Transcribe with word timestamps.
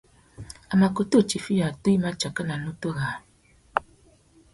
A 0.71 0.73
mà 0.83 0.87
kutu 0.99 1.17
tiffiya 1.29 1.65
atōh 1.73 1.91
i 1.95 1.97
mà 2.05 2.09
tsaka 2.19 2.41
nà 2.47 2.55
nutu 2.63 2.89
râā. 2.97 3.13